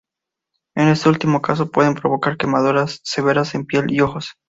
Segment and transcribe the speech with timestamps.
[0.73, 4.31] En este último caso, puede provocar quemaduras severas en piel y ojos.